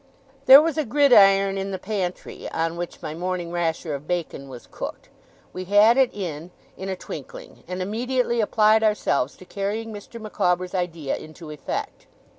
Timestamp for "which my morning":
2.75-3.51